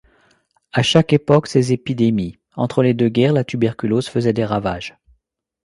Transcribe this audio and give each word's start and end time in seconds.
À 0.73 0.81
chaque 0.81 1.13
époque 1.13 1.45
ses 1.45 1.73
épidémies, 1.73 2.39
entre 2.55 2.81
les 2.81 2.95
deux 2.95 3.07
guerres, 3.09 3.33
la 3.33 3.43
tuberculose 3.43 4.09
faisait 4.09 4.33
des 4.33 4.45
ravages. 4.45 4.97